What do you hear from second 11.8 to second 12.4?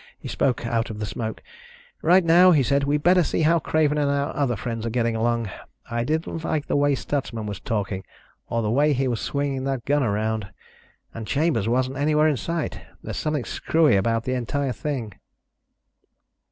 anywhere in